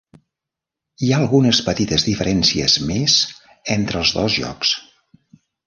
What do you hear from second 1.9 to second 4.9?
diferències més entre els dos jocs.